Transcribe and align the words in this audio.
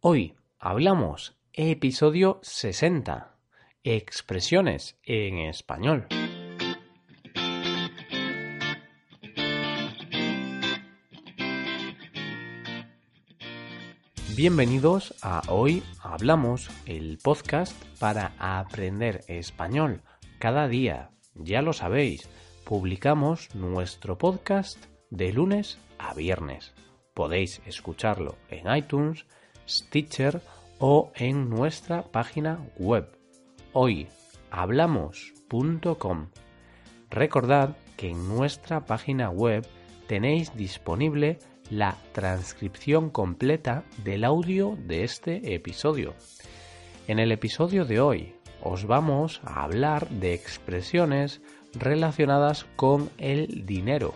Hoy 0.00 0.36
hablamos 0.60 1.36
episodio 1.52 2.38
60. 2.42 3.34
Expresiones 3.82 4.96
en 5.02 5.38
español. 5.38 6.06
Bienvenidos 14.36 15.16
a 15.20 15.42
Hoy 15.48 15.82
Hablamos, 16.00 16.70
el 16.86 17.18
podcast 17.20 17.74
para 17.98 18.34
aprender 18.38 19.24
español 19.26 20.02
cada 20.38 20.68
día. 20.68 21.10
Ya 21.34 21.60
lo 21.60 21.72
sabéis, 21.72 22.28
publicamos 22.64 23.52
nuestro 23.56 24.16
podcast 24.16 24.78
de 25.10 25.32
lunes 25.32 25.80
a 25.98 26.14
viernes. 26.14 26.72
Podéis 27.14 27.60
escucharlo 27.66 28.36
en 28.48 28.72
iTunes, 28.76 29.26
Stitcher 29.68 30.40
o 30.78 31.12
en 31.14 31.50
nuestra 31.50 32.04
página 32.04 32.64
web 32.78 33.18
hoyhablamos.com. 33.72 36.28
Recordad 37.10 37.76
que 37.96 38.10
en 38.10 38.28
nuestra 38.28 38.84
página 38.86 39.30
web 39.30 39.66
tenéis 40.06 40.54
disponible 40.56 41.40
la 41.70 41.96
transcripción 42.12 43.10
completa 43.10 43.82
del 44.04 44.24
audio 44.24 44.78
de 44.86 45.04
este 45.04 45.54
episodio. 45.54 46.14
En 47.06 47.18
el 47.18 47.32
episodio 47.32 47.84
de 47.84 48.00
hoy 48.00 48.34
os 48.62 48.86
vamos 48.86 49.42
a 49.44 49.64
hablar 49.64 50.08
de 50.08 50.32
expresiones 50.34 51.42
relacionadas 51.74 52.64
con 52.76 53.10
el 53.18 53.66
dinero. 53.66 54.14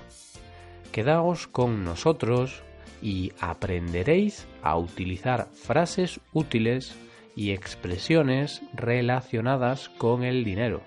Quedaos 0.93 1.47
con 1.47 1.85
nosotros 1.85 2.63
y 3.03 3.33
aprenderéis 3.41 4.47
a 4.63 4.79
utilizar 4.79 5.49
frases 5.53 6.21
útiles 6.33 6.97
y 7.35 7.51
expresiones 7.51 8.63
relacionadas 8.75 9.89
con 9.91 10.23
el 10.23 10.45
dinero. 10.45 10.83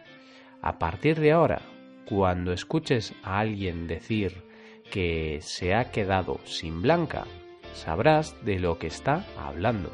A 0.61 0.79
partir 0.79 1.19
de 1.19 1.31
ahora, 1.31 1.61
cuando 2.05 2.53
escuches 2.53 3.13
a 3.23 3.39
alguien 3.39 3.87
decir 3.87 4.43
que 4.91 5.39
se 5.41 5.75
ha 5.75 5.91
quedado 5.91 6.39
sin 6.45 6.81
blanca, 6.81 7.25
sabrás 7.73 8.35
de 8.45 8.59
lo 8.59 8.77
que 8.77 8.87
está 8.87 9.25
hablando. 9.37 9.91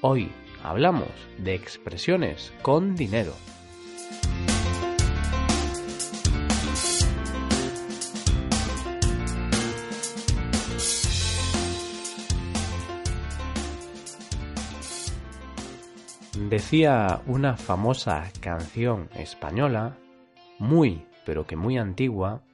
Hoy 0.00 0.30
hablamos 0.62 1.10
de 1.38 1.54
expresiones 1.54 2.52
con 2.62 2.94
dinero. 2.96 3.34
Decía 16.54 17.20
una 17.26 17.56
famosa 17.56 18.30
canción 18.40 19.10
española, 19.16 19.98
muy, 20.60 21.04
pero 21.26 21.48
que 21.48 21.56
muy 21.56 21.78
antigua, 21.78 22.44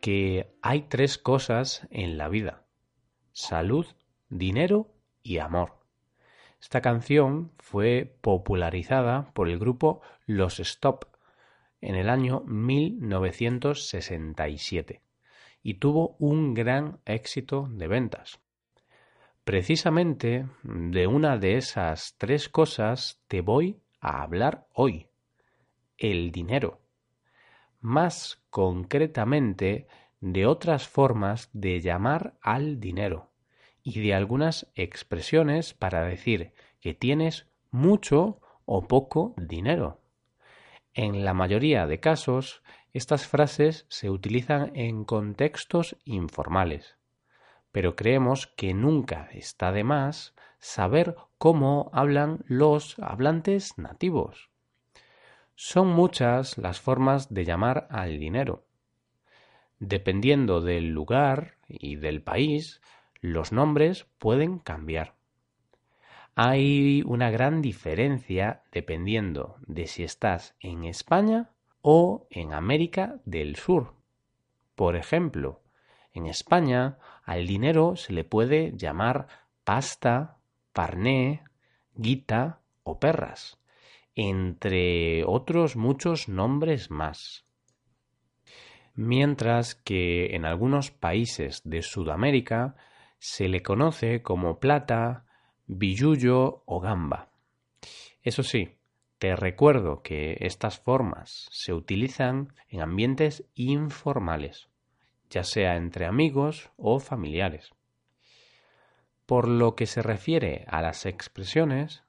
que 0.00 0.56
hay 0.62 0.86
tres 0.88 1.18
cosas 1.18 1.86
en 1.90 2.16
la 2.16 2.30
vida. 2.30 2.64
Salud, 3.32 3.84
dinero 4.30 4.90
y 5.22 5.36
amor. 5.36 5.80
Esta 6.62 6.80
canción 6.80 7.52
fue 7.58 8.16
popularizada 8.22 9.30
por 9.34 9.50
el 9.50 9.58
grupo 9.58 10.00
Los 10.24 10.58
Stop 10.58 11.04
en 11.82 11.94
el 11.94 12.08
año 12.08 12.40
1967 12.46 15.02
y 15.62 15.74
tuvo 15.74 16.16
un 16.18 16.54
gran 16.54 17.00
éxito 17.04 17.68
de 17.70 17.86
ventas. 17.86 18.40
Precisamente 19.46 20.48
de 20.64 21.06
una 21.06 21.38
de 21.38 21.56
esas 21.56 22.16
tres 22.18 22.48
cosas 22.48 23.22
te 23.28 23.42
voy 23.42 23.80
a 24.00 24.24
hablar 24.24 24.66
hoy, 24.74 25.06
el 25.98 26.32
dinero. 26.32 26.80
Más 27.78 28.42
concretamente 28.50 29.86
de 30.18 30.46
otras 30.46 30.88
formas 30.88 31.48
de 31.52 31.80
llamar 31.80 32.36
al 32.42 32.80
dinero 32.80 33.30
y 33.84 34.00
de 34.00 34.14
algunas 34.14 34.68
expresiones 34.74 35.74
para 35.74 36.04
decir 36.04 36.52
que 36.80 36.94
tienes 36.94 37.46
mucho 37.70 38.40
o 38.64 38.88
poco 38.88 39.32
dinero. 39.36 40.00
En 40.92 41.24
la 41.24 41.34
mayoría 41.34 41.86
de 41.86 42.00
casos, 42.00 42.64
estas 42.92 43.28
frases 43.28 43.86
se 43.90 44.10
utilizan 44.10 44.72
en 44.74 45.04
contextos 45.04 45.96
informales 46.04 46.95
pero 47.72 47.96
creemos 47.96 48.46
que 48.46 48.74
nunca 48.74 49.28
está 49.32 49.72
de 49.72 49.84
más 49.84 50.34
saber 50.58 51.16
cómo 51.38 51.90
hablan 51.92 52.44
los 52.46 52.98
hablantes 52.98 53.78
nativos. 53.78 54.50
Son 55.54 55.88
muchas 55.88 56.58
las 56.58 56.80
formas 56.80 57.32
de 57.32 57.44
llamar 57.44 57.86
al 57.90 58.18
dinero. 58.18 58.66
Dependiendo 59.78 60.60
del 60.60 60.90
lugar 60.90 61.56
y 61.68 61.96
del 61.96 62.22
país, 62.22 62.80
los 63.20 63.52
nombres 63.52 64.06
pueden 64.18 64.58
cambiar. 64.58 65.14
Hay 66.34 67.02
una 67.06 67.30
gran 67.30 67.62
diferencia 67.62 68.62
dependiendo 68.70 69.56
de 69.66 69.86
si 69.86 70.02
estás 70.02 70.54
en 70.60 70.84
España 70.84 71.50
o 71.80 72.26
en 72.30 72.52
América 72.52 73.20
del 73.24 73.56
Sur. 73.56 73.94
Por 74.74 74.96
ejemplo, 74.96 75.62
en 76.16 76.26
España 76.26 76.98
al 77.24 77.46
dinero 77.46 77.96
se 77.96 78.12
le 78.12 78.24
puede 78.24 78.72
llamar 78.74 79.28
pasta, 79.64 80.38
parné, 80.72 81.42
guita 81.94 82.60
o 82.82 82.98
perras, 82.98 83.58
entre 84.14 85.24
otros 85.24 85.76
muchos 85.76 86.28
nombres 86.28 86.90
más. 86.90 87.44
Mientras 88.94 89.74
que 89.74 90.34
en 90.34 90.46
algunos 90.46 90.90
países 90.90 91.60
de 91.64 91.82
Sudamérica 91.82 92.76
se 93.18 93.48
le 93.48 93.62
conoce 93.62 94.22
como 94.22 94.58
plata, 94.58 95.26
billullo 95.66 96.62
o 96.64 96.80
gamba. 96.80 97.28
Eso 98.22 98.42
sí, 98.42 98.78
te 99.18 99.36
recuerdo 99.36 100.02
que 100.02 100.38
estas 100.40 100.78
formas 100.78 101.46
se 101.50 101.74
utilizan 101.74 102.54
en 102.68 102.80
ambientes 102.80 103.44
informales 103.54 104.70
ya 105.30 105.44
sea 105.44 105.76
entre 105.76 106.06
amigos 106.06 106.70
o 106.76 107.00
familiares. 107.00 107.72
Por 109.26 109.48
lo 109.48 109.74
que 109.74 109.86
se 109.86 110.02
refiere 110.02 110.64
a 110.68 110.82
las 110.82 111.04
expresiones, 111.06 112.04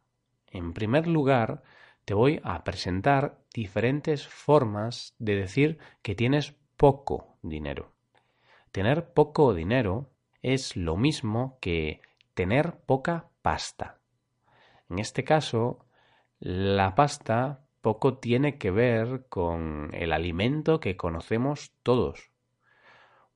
en 0.51 0.73
primer 0.73 1.07
lugar 1.07 1.63
te 2.05 2.13
voy 2.13 2.39
a 2.43 2.63
presentar 2.63 3.39
diferentes 3.53 4.27
formas 4.27 5.15
de 5.19 5.35
decir 5.35 5.79
que 6.01 6.15
tienes 6.15 6.55
poco 6.77 7.37
dinero. 7.41 7.91
Tener 8.71 9.13
poco 9.13 9.53
dinero 9.53 10.11
es 10.41 10.77
lo 10.77 10.95
mismo 10.95 11.57
que 11.59 12.01
tener 12.33 12.79
poca 12.85 13.29
pasta. 13.41 13.99
En 14.89 14.99
este 14.99 15.23
caso, 15.23 15.85
la 16.39 16.95
pasta 16.95 17.65
poco 17.81 18.19
tiene 18.19 18.57
que 18.57 18.71
ver 18.71 19.25
con 19.27 19.89
el 19.93 20.13
alimento 20.13 20.79
que 20.79 20.95
conocemos 20.95 21.73
todos, 21.83 22.31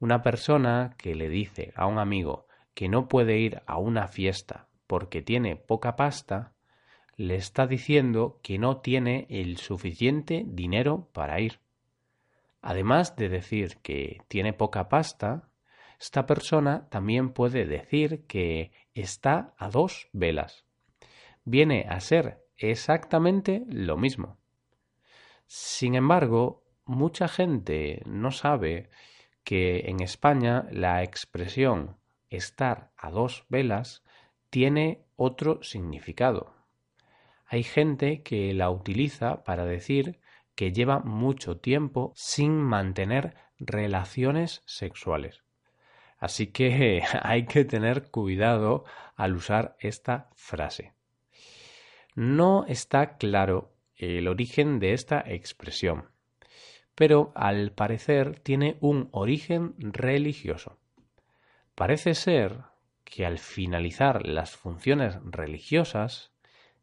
una 0.01 0.23
persona 0.23 0.95
que 0.97 1.13
le 1.13 1.29
dice 1.29 1.71
a 1.75 1.85
un 1.85 1.99
amigo 1.99 2.47
que 2.73 2.89
no 2.89 3.07
puede 3.07 3.37
ir 3.37 3.61
a 3.67 3.77
una 3.77 4.07
fiesta 4.07 4.67
porque 4.87 5.21
tiene 5.21 5.55
poca 5.55 5.95
pasta, 5.95 6.53
le 7.15 7.35
está 7.35 7.67
diciendo 7.67 8.39
que 8.41 8.57
no 8.57 8.77
tiene 8.81 9.27
el 9.29 9.57
suficiente 9.57 10.43
dinero 10.47 11.07
para 11.13 11.39
ir. 11.39 11.59
Además 12.63 13.15
de 13.15 13.29
decir 13.29 13.77
que 13.83 14.21
tiene 14.27 14.53
poca 14.53 14.89
pasta, 14.89 15.47
esta 15.99 16.25
persona 16.25 16.89
también 16.89 17.31
puede 17.31 17.65
decir 17.65 18.25
que 18.25 18.71
está 18.95 19.53
a 19.57 19.69
dos 19.69 20.09
velas. 20.13 20.65
Viene 21.45 21.85
a 21.87 21.99
ser 21.99 22.43
exactamente 22.57 23.63
lo 23.67 23.97
mismo. 23.97 24.39
Sin 25.45 25.93
embargo, 25.93 26.63
mucha 26.85 27.27
gente 27.27 28.01
no 28.05 28.31
sabe 28.31 28.89
que 29.43 29.89
en 29.89 30.01
España 30.01 30.67
la 30.71 31.03
expresión 31.03 31.97
estar 32.29 32.91
a 32.97 33.11
dos 33.11 33.45
velas 33.49 34.03
tiene 34.49 35.03
otro 35.15 35.61
significado. 35.63 36.53
Hay 37.45 37.63
gente 37.63 38.23
que 38.23 38.53
la 38.53 38.69
utiliza 38.69 39.43
para 39.43 39.65
decir 39.65 40.19
que 40.55 40.71
lleva 40.71 40.99
mucho 40.99 41.57
tiempo 41.57 42.13
sin 42.15 42.57
mantener 42.61 43.35
relaciones 43.57 44.61
sexuales. 44.65 45.43
Así 46.17 46.47
que 46.47 47.03
hay 47.23 47.45
que 47.45 47.65
tener 47.65 48.09
cuidado 48.09 48.85
al 49.15 49.35
usar 49.35 49.75
esta 49.79 50.29
frase. 50.35 50.93
No 52.15 52.65
está 52.67 53.17
claro 53.17 53.73
el 53.95 54.27
origen 54.27 54.79
de 54.79 54.93
esta 54.93 55.23
expresión 55.25 56.11
pero 57.01 57.31
al 57.33 57.71
parecer 57.71 58.39
tiene 58.41 58.77
un 58.79 59.09
origen 59.11 59.73
religioso. 59.79 60.77
Parece 61.73 62.13
ser 62.13 62.59
que 63.03 63.25
al 63.25 63.39
finalizar 63.39 64.23
las 64.27 64.55
funciones 64.55 65.17
religiosas 65.23 66.31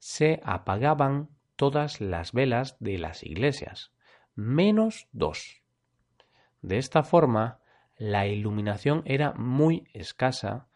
se 0.00 0.40
apagaban 0.42 1.28
todas 1.54 2.00
las 2.00 2.32
velas 2.32 2.76
de 2.80 2.98
las 2.98 3.22
iglesias, 3.22 3.92
menos 4.34 5.06
dos. 5.12 5.62
De 6.62 6.78
esta 6.78 7.04
forma, 7.04 7.60
la 7.96 8.26
iluminación 8.26 9.02
era 9.04 9.34
muy 9.34 9.86
escasa 9.92 10.66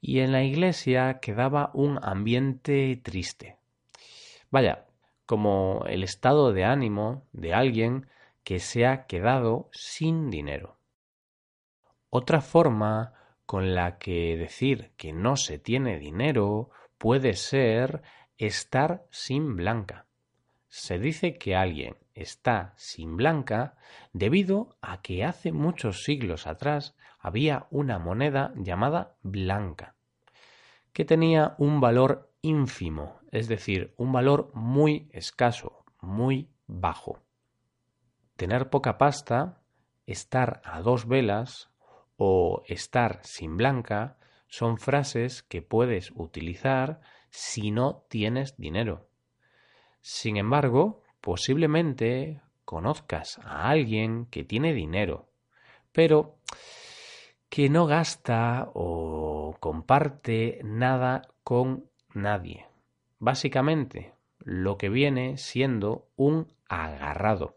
y 0.00 0.20
en 0.20 0.30
la 0.30 0.44
iglesia 0.44 1.18
quedaba 1.18 1.72
un 1.74 1.98
ambiente 2.00 2.94
triste. 3.02 3.56
Vaya, 4.52 4.86
como 5.26 5.82
el 5.88 6.04
estado 6.04 6.52
de 6.52 6.62
ánimo 6.62 7.26
de 7.32 7.54
alguien 7.54 8.06
que 8.44 8.60
se 8.60 8.86
ha 8.86 9.06
quedado 9.06 9.68
sin 9.72 10.30
dinero. 10.30 10.78
Otra 12.10 12.40
forma 12.40 13.14
con 13.46 13.74
la 13.74 13.98
que 13.98 14.36
decir 14.36 14.92
que 14.96 15.12
no 15.12 15.36
se 15.36 15.58
tiene 15.58 15.98
dinero 15.98 16.70
puede 16.98 17.34
ser 17.34 18.02
estar 18.38 19.06
sin 19.10 19.56
blanca. 19.56 20.06
Se 20.68 20.98
dice 20.98 21.38
que 21.38 21.56
alguien 21.56 21.96
está 22.14 22.74
sin 22.76 23.16
blanca 23.16 23.76
debido 24.12 24.76
a 24.80 25.02
que 25.02 25.24
hace 25.24 25.52
muchos 25.52 26.04
siglos 26.04 26.46
atrás 26.46 26.94
había 27.18 27.66
una 27.70 27.98
moneda 27.98 28.52
llamada 28.56 29.16
blanca, 29.22 29.94
que 30.92 31.04
tenía 31.04 31.54
un 31.58 31.80
valor 31.80 32.32
ínfimo, 32.42 33.20
es 33.32 33.48
decir, 33.48 33.94
un 33.96 34.12
valor 34.12 34.50
muy 34.54 35.08
escaso, 35.12 35.84
muy 36.00 36.50
bajo. 36.66 37.23
Tener 38.36 38.68
poca 38.68 38.98
pasta, 38.98 39.60
estar 40.06 40.60
a 40.64 40.80
dos 40.80 41.06
velas 41.06 41.70
o 42.16 42.62
estar 42.66 43.20
sin 43.22 43.56
blanca 43.56 44.18
son 44.48 44.78
frases 44.78 45.42
que 45.42 45.62
puedes 45.62 46.12
utilizar 46.14 47.00
si 47.30 47.70
no 47.70 48.04
tienes 48.08 48.56
dinero. 48.56 49.08
Sin 50.00 50.36
embargo, 50.36 51.02
posiblemente 51.20 52.40
conozcas 52.64 53.38
a 53.44 53.70
alguien 53.70 54.26
que 54.26 54.44
tiene 54.44 54.74
dinero, 54.74 55.28
pero 55.92 56.38
que 57.48 57.68
no 57.68 57.86
gasta 57.86 58.70
o 58.74 59.56
comparte 59.60 60.60
nada 60.64 61.22
con 61.42 61.90
nadie. 62.12 62.66
Básicamente, 63.18 64.12
lo 64.38 64.76
que 64.76 64.88
viene 64.88 65.36
siendo 65.36 66.08
un 66.16 66.52
agarrado. 66.68 67.56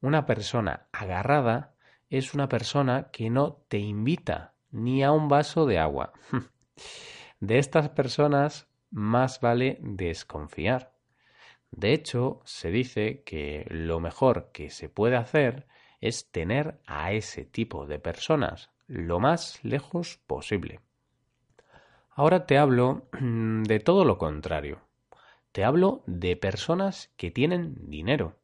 Una 0.00 0.26
persona 0.26 0.88
agarrada 0.92 1.74
es 2.08 2.34
una 2.34 2.48
persona 2.48 3.10
que 3.10 3.30
no 3.30 3.64
te 3.68 3.78
invita 3.78 4.54
ni 4.70 5.02
a 5.02 5.12
un 5.12 5.28
vaso 5.28 5.66
de 5.66 5.78
agua. 5.78 6.12
De 7.40 7.58
estas 7.58 7.90
personas 7.90 8.68
más 8.90 9.40
vale 9.40 9.78
desconfiar. 9.80 10.94
De 11.70 11.92
hecho, 11.92 12.40
se 12.44 12.70
dice 12.70 13.22
que 13.24 13.66
lo 13.70 14.00
mejor 14.00 14.50
que 14.52 14.70
se 14.70 14.88
puede 14.88 15.16
hacer 15.16 15.66
es 16.00 16.30
tener 16.30 16.80
a 16.86 17.12
ese 17.12 17.44
tipo 17.44 17.86
de 17.86 17.98
personas 17.98 18.70
lo 18.86 19.20
más 19.20 19.62
lejos 19.62 20.18
posible. 20.26 20.80
Ahora 22.10 22.46
te 22.46 22.58
hablo 22.58 23.08
de 23.20 23.80
todo 23.80 24.04
lo 24.04 24.18
contrario. 24.18 24.80
Te 25.52 25.64
hablo 25.64 26.02
de 26.06 26.36
personas 26.36 27.12
que 27.16 27.30
tienen 27.30 27.90
dinero. 27.90 28.37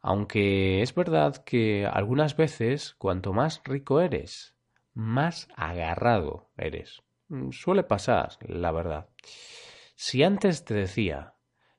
Aunque 0.00 0.82
es 0.82 0.94
verdad 0.94 1.36
que 1.44 1.86
algunas 1.86 2.36
veces 2.36 2.94
cuanto 2.94 3.32
más 3.32 3.62
rico 3.64 4.00
eres, 4.00 4.54
más 4.94 5.48
agarrado 5.56 6.50
eres. 6.56 7.02
Suele 7.50 7.84
pasar, 7.84 8.38
la 8.40 8.72
verdad. 8.72 9.08
Si 9.94 10.22
antes 10.22 10.64
te 10.64 10.74
decía 10.74 11.34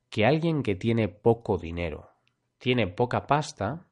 que 0.10 0.26
alguien 0.26 0.62
que 0.62 0.76
tiene 0.76 1.08
poco 1.08 1.58
dinero 1.58 2.12
tiene 2.58 2.88
poca 2.88 3.26
pasta, 3.26 3.88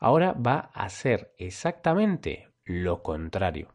ahora 0.00 0.32
va 0.32 0.70
a 0.74 0.88
ser 0.88 1.32
exactamente 1.38 2.50
lo 2.64 3.02
contrario. 3.02 3.74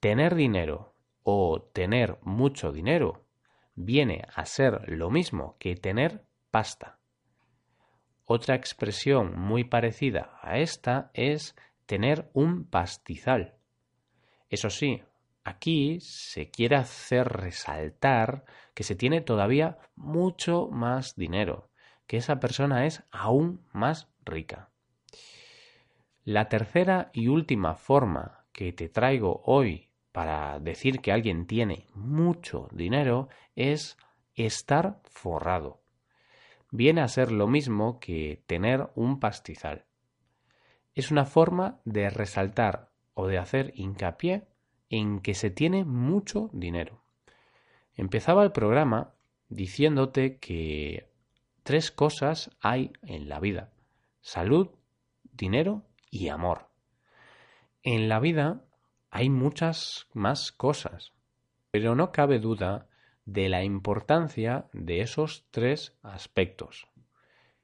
Tener 0.00 0.34
dinero 0.34 0.96
o 1.22 1.62
tener 1.62 2.18
mucho 2.22 2.72
dinero 2.72 3.24
viene 3.74 4.26
a 4.34 4.44
ser 4.44 4.88
lo 4.88 5.10
mismo 5.10 5.56
que 5.58 5.76
tener 5.76 6.26
pasta. 6.50 6.98
Otra 8.24 8.54
expresión 8.54 9.38
muy 9.38 9.64
parecida 9.64 10.38
a 10.42 10.58
esta 10.58 11.10
es 11.14 11.54
tener 11.86 12.30
un 12.32 12.64
pastizal. 12.64 13.54
Eso 14.48 14.70
sí, 14.70 15.02
Aquí 15.44 16.00
se 16.00 16.50
quiere 16.50 16.76
hacer 16.76 17.28
resaltar 17.28 18.46
que 18.72 18.82
se 18.82 18.94
tiene 18.94 19.20
todavía 19.20 19.76
mucho 19.94 20.68
más 20.68 21.16
dinero, 21.16 21.68
que 22.06 22.16
esa 22.16 22.40
persona 22.40 22.86
es 22.86 23.04
aún 23.10 23.60
más 23.72 24.08
rica. 24.24 24.70
La 26.24 26.48
tercera 26.48 27.10
y 27.12 27.28
última 27.28 27.74
forma 27.74 28.46
que 28.52 28.72
te 28.72 28.88
traigo 28.88 29.42
hoy 29.44 29.90
para 30.12 30.58
decir 30.60 31.00
que 31.00 31.12
alguien 31.12 31.46
tiene 31.46 31.88
mucho 31.92 32.68
dinero 32.72 33.28
es 33.54 33.98
estar 34.34 35.02
forrado. 35.04 35.83
Viene 36.76 37.02
a 37.02 37.08
ser 37.08 37.30
lo 37.30 37.46
mismo 37.46 38.00
que 38.00 38.42
tener 38.48 38.90
un 38.96 39.20
pastizal. 39.20 39.84
Es 40.96 41.12
una 41.12 41.24
forma 41.24 41.78
de 41.84 42.10
resaltar 42.10 42.90
o 43.14 43.28
de 43.28 43.38
hacer 43.38 43.72
hincapié 43.76 44.48
en 44.90 45.20
que 45.20 45.34
se 45.34 45.50
tiene 45.50 45.84
mucho 45.84 46.50
dinero. 46.52 47.04
Empezaba 47.94 48.42
el 48.42 48.50
programa 48.50 49.14
diciéndote 49.48 50.38
que 50.38 51.12
tres 51.62 51.92
cosas 51.92 52.50
hay 52.60 52.92
en 53.02 53.28
la 53.28 53.38
vida. 53.38 53.70
Salud, 54.20 54.70
dinero 55.22 55.84
y 56.10 56.26
amor. 56.26 56.70
En 57.84 58.08
la 58.08 58.18
vida 58.18 58.64
hay 59.10 59.30
muchas 59.30 60.08
más 60.12 60.50
cosas, 60.50 61.12
pero 61.70 61.94
no 61.94 62.10
cabe 62.10 62.40
duda 62.40 62.88
de 63.24 63.48
la 63.48 63.64
importancia 63.64 64.66
de 64.72 65.00
esos 65.00 65.46
tres 65.50 65.96
aspectos. 66.02 66.86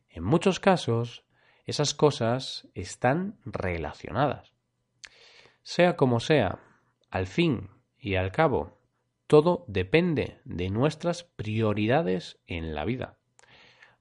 En 0.09 0.25
muchos 0.25 0.61
casos, 0.61 1.25
esas 1.67 1.95
cosas 1.95 2.69
están 2.75 3.39
relacionadas. 3.45 4.53
Sea 5.63 5.97
como 5.97 6.21
sea, 6.21 6.59
al 7.11 7.27
fin 7.27 7.71
y 7.99 8.17
al 8.17 8.33
cabo, 8.33 8.81
todo 9.27 9.65
depende 9.69 10.41
de 10.45 10.71
nuestras 10.71 11.23
prioridades 11.23 12.41
en 12.47 12.75
la 12.75 12.85
vida. 12.85 13.19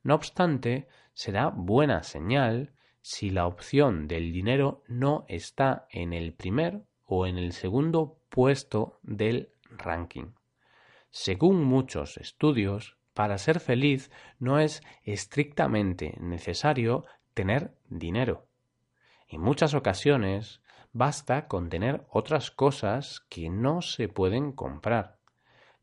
No 0.02 0.16
obstante, 0.16 0.88
será 1.14 1.50
buena 1.50 2.02
señal 2.04 2.74
si 3.02 3.30
la 3.30 3.46
opción 3.46 4.08
del 4.08 4.32
dinero 4.32 4.84
no 4.88 5.26
está 5.28 5.88
en 5.92 6.14
el 6.14 6.34
primer 6.34 6.84
o 7.06 7.28
en 7.28 7.38
el 7.38 7.54
segundo 7.54 8.20
puesto 8.30 9.00
del 9.04 9.52
ranking. 9.70 10.32
Según 11.12 11.64
muchos 11.64 12.18
estudios, 12.18 12.98
para 13.14 13.38
ser 13.38 13.60
feliz 13.60 14.12
no 14.38 14.60
es 14.60 14.82
estrictamente 15.04 16.16
necesario 16.20 17.06
tener 17.34 17.74
dinero. 17.90 18.48
En 19.28 19.42
muchas 19.42 19.74
ocasiones 19.74 20.62
basta 20.94 21.48
con 21.48 21.70
tener 21.70 22.06
otras 22.10 22.52
cosas 22.52 23.22
que 23.30 23.50
no 23.50 23.82
se 23.82 24.08
pueden 24.08 24.52
comprar. 24.52 25.18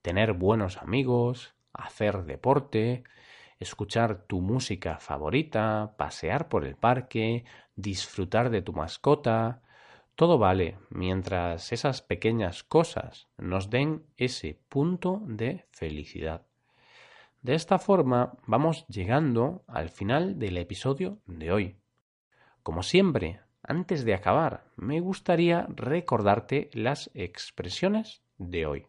Tener 0.02 0.32
buenos 0.32 0.78
amigos, 0.78 1.54
hacer 1.72 2.24
deporte, 2.24 3.04
escuchar 3.58 4.24
tu 4.26 4.40
música 4.40 4.98
favorita, 4.98 5.94
pasear 5.96 6.48
por 6.48 6.64
el 6.64 6.76
parque, 6.76 7.44
disfrutar 7.74 8.50
de 8.50 8.62
tu 8.62 8.72
mascota. 8.72 9.62
Todo 10.16 10.38
vale 10.38 10.78
mientras 10.88 11.72
esas 11.72 12.00
pequeñas 12.00 12.64
cosas 12.64 13.28
nos 13.36 13.68
den 13.68 14.06
ese 14.16 14.58
punto 14.70 15.20
de 15.26 15.66
felicidad. 15.72 16.46
De 17.42 17.54
esta 17.54 17.78
forma 17.78 18.32
vamos 18.46 18.86
llegando 18.88 19.62
al 19.66 19.90
final 19.90 20.38
del 20.38 20.56
episodio 20.56 21.18
de 21.26 21.52
hoy. 21.52 21.76
Como 22.62 22.82
siempre, 22.82 23.40
antes 23.62 24.06
de 24.06 24.14
acabar, 24.14 24.64
me 24.76 25.00
gustaría 25.00 25.66
recordarte 25.68 26.70
las 26.72 27.10
expresiones 27.12 28.22
de 28.38 28.64
hoy. 28.64 28.86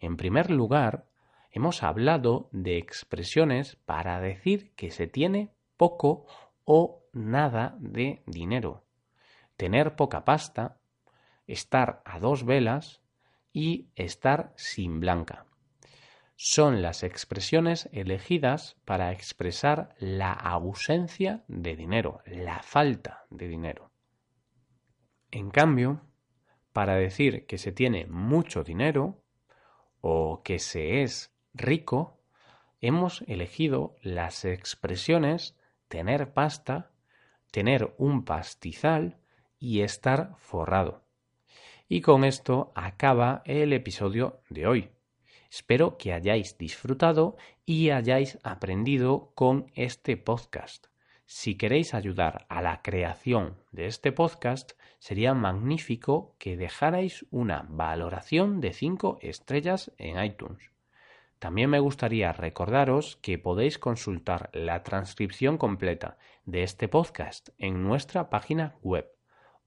En 0.00 0.16
primer 0.16 0.50
lugar, 0.50 1.06
hemos 1.52 1.84
hablado 1.84 2.48
de 2.50 2.76
expresiones 2.76 3.76
para 3.86 4.20
decir 4.20 4.72
que 4.74 4.90
se 4.90 5.06
tiene 5.06 5.50
poco 5.76 6.26
o 6.64 7.04
nada 7.12 7.76
de 7.78 8.24
dinero, 8.26 8.84
tener 9.56 9.96
poca 9.96 10.24
pasta, 10.24 10.78
estar 11.46 12.02
a 12.04 12.18
dos 12.18 12.44
velas 12.44 13.02
y 13.52 13.88
estar 13.94 14.52
sin 14.56 15.00
blanca 15.00 15.46
son 16.36 16.82
las 16.82 17.02
expresiones 17.04 17.88
elegidas 17.92 18.76
para 18.84 19.12
expresar 19.12 19.94
la 19.98 20.32
ausencia 20.32 21.44
de 21.48 21.76
dinero, 21.76 22.20
la 22.26 22.62
falta 22.62 23.24
de 23.30 23.48
dinero. 23.48 23.90
En 25.30 25.50
cambio, 25.50 26.02
para 26.72 26.96
decir 26.96 27.46
que 27.46 27.58
se 27.58 27.72
tiene 27.72 28.06
mucho 28.06 28.64
dinero 28.64 29.22
o 30.00 30.42
que 30.42 30.58
se 30.58 31.02
es 31.02 31.32
rico, 31.52 32.20
hemos 32.80 33.22
elegido 33.22 33.94
las 34.02 34.44
expresiones 34.44 35.56
tener 35.88 36.32
pasta, 36.32 36.90
tener 37.52 37.94
un 37.96 38.24
pastizal 38.24 39.20
y 39.64 39.80
estar 39.80 40.34
forrado. 40.36 41.02
Y 41.88 42.02
con 42.02 42.24
esto 42.24 42.70
acaba 42.74 43.42
el 43.46 43.72
episodio 43.72 44.40
de 44.50 44.66
hoy. 44.66 44.90
Espero 45.50 45.96
que 45.96 46.12
hayáis 46.12 46.58
disfrutado 46.58 47.36
y 47.64 47.88
hayáis 47.88 48.38
aprendido 48.42 49.32
con 49.34 49.70
este 49.74 50.18
podcast. 50.18 50.88
Si 51.24 51.54
queréis 51.54 51.94
ayudar 51.94 52.44
a 52.50 52.60
la 52.60 52.82
creación 52.82 53.56
de 53.72 53.86
este 53.86 54.12
podcast, 54.12 54.72
sería 54.98 55.32
magnífico 55.32 56.36
que 56.38 56.58
dejarais 56.58 57.24
una 57.30 57.64
valoración 57.70 58.60
de 58.60 58.74
5 58.74 59.18
estrellas 59.22 59.92
en 59.96 60.22
iTunes. 60.22 60.72
También 61.38 61.70
me 61.70 61.78
gustaría 61.78 62.32
recordaros 62.32 63.16
que 63.22 63.38
podéis 63.38 63.78
consultar 63.78 64.50
la 64.52 64.82
transcripción 64.82 65.56
completa 65.56 66.18
de 66.44 66.62
este 66.62 66.88
podcast 66.88 67.48
en 67.56 67.82
nuestra 67.82 68.28
página 68.28 68.76
web 68.82 69.13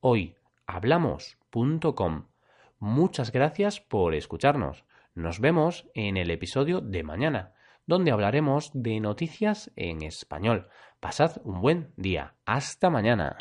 hoyhablamos.com. 0.08 2.28
Muchas 2.80 3.32
gracias 3.32 3.82
por 3.82 4.14
escucharnos. 4.16 4.86
Nos 5.16 5.42
vemos 5.42 5.90
en 5.96 6.16
el 6.16 6.32
episodio 6.32 6.80
de 6.80 7.04
mañana, 7.04 7.52
donde 7.86 8.12
hablaremos 8.12 8.72
de 8.74 9.02
noticias 9.02 9.70
en 9.76 10.02
español. 10.04 10.70
Pasad 11.00 11.38
un 11.44 11.62
buen 11.62 11.94
día. 11.98 12.36
Hasta 12.46 12.90
mañana. 12.90 13.38